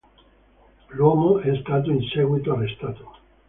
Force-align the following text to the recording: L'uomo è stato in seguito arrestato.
L'uomo 0.87 1.37
è 1.41 1.55
stato 1.61 1.91
in 1.91 2.01
seguito 2.11 2.53
arrestato. 2.53 3.17